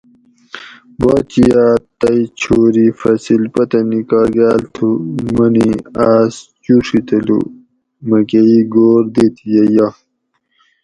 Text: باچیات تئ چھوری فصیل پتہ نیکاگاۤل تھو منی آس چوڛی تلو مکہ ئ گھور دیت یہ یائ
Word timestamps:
باچیات 0.99 1.83
تئ 1.99 2.19
چھوری 2.39 2.87
فصیل 2.99 3.43
پتہ 3.53 3.79
نیکاگاۤل 3.89 4.61
تھو 4.73 4.87
منی 5.35 5.69
آس 6.11 6.33
چوڛی 6.63 6.99
تلو 7.07 7.39
مکہ 8.07 8.41
ئ 8.53 8.57
گھور 8.73 9.03
دیت 9.15 9.35
یہ 9.51 9.63
یائ 9.75 9.91